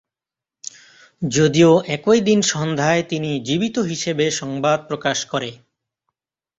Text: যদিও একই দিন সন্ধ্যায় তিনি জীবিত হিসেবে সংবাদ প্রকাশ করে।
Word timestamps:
যদিও 1.21 1.71
একই 1.87 2.19
দিন 2.21 2.39
সন্ধ্যায় 2.51 3.03
তিনি 3.03 3.31
জীবিত 3.39 3.75
হিসেবে 3.91 4.25
সংবাদ 4.31 4.79
প্রকাশ 4.87 5.17
করে। 5.25 5.49